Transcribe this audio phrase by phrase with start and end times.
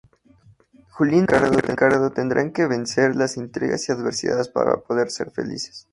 [0.93, 5.87] Juliana y Ricardo tendrán que vencer las intrigas y adversidades para poder ser felices.